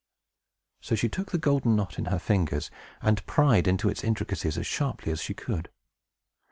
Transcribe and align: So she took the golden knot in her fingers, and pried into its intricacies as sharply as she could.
So 0.81 0.95
she 0.95 1.09
took 1.09 1.29
the 1.31 1.37
golden 1.37 1.75
knot 1.75 1.99
in 1.99 2.05
her 2.05 2.17
fingers, 2.17 2.71
and 3.03 3.23
pried 3.27 3.67
into 3.67 3.87
its 3.87 4.03
intricacies 4.03 4.57
as 4.57 4.65
sharply 4.65 5.11
as 5.11 5.21
she 5.21 5.35
could. 5.35 5.69